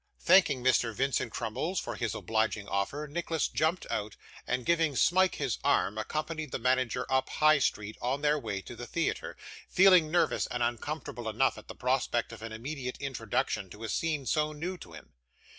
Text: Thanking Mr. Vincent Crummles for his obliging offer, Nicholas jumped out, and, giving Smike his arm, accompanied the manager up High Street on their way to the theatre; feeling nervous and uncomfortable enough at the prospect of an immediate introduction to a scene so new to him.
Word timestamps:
Thanking 0.19 0.63
Mr. 0.63 0.95
Vincent 0.95 1.31
Crummles 1.31 1.79
for 1.79 1.93
his 1.93 2.15
obliging 2.15 2.67
offer, 2.67 3.07
Nicholas 3.07 3.47
jumped 3.47 3.85
out, 3.91 4.15
and, 4.47 4.65
giving 4.65 4.95
Smike 4.95 5.35
his 5.35 5.59
arm, 5.63 5.99
accompanied 5.99 6.51
the 6.51 6.57
manager 6.57 7.05
up 7.07 7.29
High 7.29 7.59
Street 7.59 7.97
on 8.01 8.23
their 8.23 8.39
way 8.39 8.63
to 8.63 8.75
the 8.75 8.87
theatre; 8.87 9.37
feeling 9.69 10.09
nervous 10.09 10.47
and 10.47 10.63
uncomfortable 10.63 11.29
enough 11.29 11.55
at 11.59 11.67
the 11.67 11.75
prospect 11.75 12.33
of 12.33 12.41
an 12.41 12.51
immediate 12.51 12.97
introduction 12.99 13.69
to 13.69 13.83
a 13.83 13.89
scene 13.89 14.25
so 14.25 14.53
new 14.53 14.75
to 14.79 14.93
him. 14.93 15.13